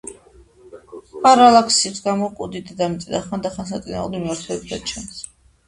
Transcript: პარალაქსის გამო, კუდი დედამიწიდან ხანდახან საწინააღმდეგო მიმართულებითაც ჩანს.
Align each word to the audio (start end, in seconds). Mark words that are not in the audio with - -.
პარალაქსის 1.25 2.01
გამო, 2.07 2.31
კუდი 2.41 2.63
დედამიწიდან 2.71 3.29
ხანდახან 3.29 3.71
საწინააღმდეგო 3.75 4.25
მიმართულებითაც 4.27 4.93
ჩანს. 4.95 5.25